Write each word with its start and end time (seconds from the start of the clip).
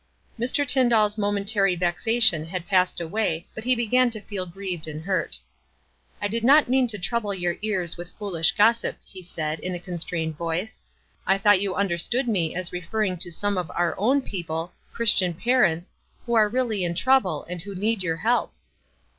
Mr. 0.39 0.65
TyndalPs 0.65 1.15
momentary 1.15 1.75
vexation 1.75 2.47
had 2.47 2.65
passed 2.65 2.99
away, 2.99 3.45
but 3.53 3.63
he 3.65 3.75
began 3.75 4.09
to 4.09 4.19
feel 4.19 4.47
grieved 4.47 4.87
and 4.87 5.03
hurt. 5.03 5.37
"I 6.19 6.27
did 6.27 6.43
not 6.43 6.67
mean 6.67 6.87
to 6.87 6.97
trouble 6.97 7.35
your 7.35 7.57
ears 7.61 7.97
with 7.97 8.09
foolish 8.13 8.53
gossip," 8.53 8.97
he 9.05 9.21
said, 9.21 9.59
in 9.59 9.75
a 9.75 9.79
constrained 9.79 10.37
voice. 10.37 10.81
"I 11.27 11.37
thought 11.37 11.61
you 11.61 11.75
understood 11.75 12.27
me 12.27 12.55
as 12.55 12.73
referring 12.73 13.17
to 13.17 13.31
some 13.31 13.59
of 13.59 13.69
our 13.75 13.93
own 13.99 14.23
people, 14.23 14.73
Christian 14.91 15.35
parents, 15.35 15.91
who 16.25 16.33
are 16.33 16.49
really 16.49 16.83
in 16.83 16.95
trouble, 16.95 17.43
and 17.47 17.61
who 17.61 17.75
need 17.75 18.01
your 18.01 18.17
help." 18.17 18.53